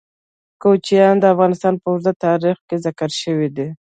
کوچیان 0.61 1.15
د 1.19 1.23
افغانستان 1.33 1.73
په 1.81 1.87
اوږده 1.91 2.13
تاریخ 2.25 2.57
کې 2.67 2.75
ذکر 2.85 3.09
شوی 3.21 3.49
دی. 3.57 3.67